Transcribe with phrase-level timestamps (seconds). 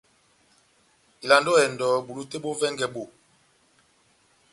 [1.23, 3.03] Ivalandi ó ehɛndɔ bulu tɛ́h bó vɛngɛ bó.